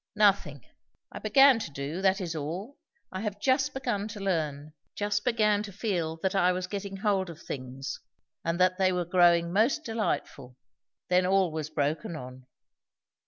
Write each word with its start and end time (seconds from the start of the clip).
"Nothing. 0.15 0.65
I 1.11 1.19
began 1.19 1.59
to 1.59 1.69
do, 1.69 2.01
that 2.01 2.19
is 2.19 2.35
all. 2.35 2.75
I 3.11 3.21
have 3.21 3.39
just 3.39 3.71
begun 3.71 4.07
to 4.07 4.19
learn. 4.19 4.73
Just 4.95 5.23
began 5.23 5.61
to 5.61 5.71
feel 5.71 6.17
that 6.23 6.33
I 6.33 6.51
was 6.53 6.65
getting 6.65 6.97
hold 6.97 7.29
of 7.29 7.39
things, 7.39 7.99
and 8.43 8.59
that 8.59 8.79
they 8.79 8.91
were 8.91 9.05
growing 9.05 9.53
most 9.53 9.83
delightful. 9.83 10.57
Then 11.09 11.27
all 11.27 11.51
was 11.51 11.69
broken 11.69 12.15
on 12.15 12.47